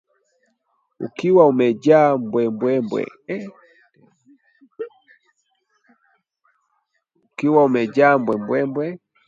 ukiwa 1.05 1.43
umejaa 7.61 8.13
mbwembwe 8.19 8.87